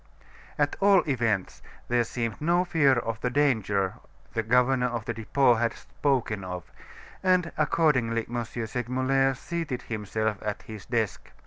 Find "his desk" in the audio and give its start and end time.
10.63-11.31